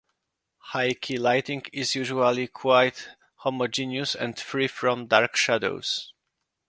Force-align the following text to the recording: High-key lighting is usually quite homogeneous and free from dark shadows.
High-key 0.73 1.17
lighting 1.17 1.61
is 1.71 1.93
usually 1.93 2.47
quite 2.47 3.09
homogeneous 3.35 4.15
and 4.15 4.35
free 4.39 4.67
from 4.67 5.05
dark 5.05 5.35
shadows. 5.35 6.11